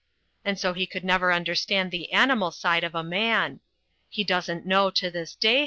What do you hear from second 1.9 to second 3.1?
the animal side of a